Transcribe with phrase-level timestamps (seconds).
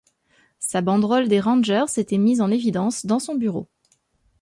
[0.57, 3.69] Sa banderole des Rangers était mise en évidence dans son bureau.